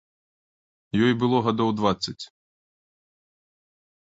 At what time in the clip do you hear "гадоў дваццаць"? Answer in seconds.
1.47-2.19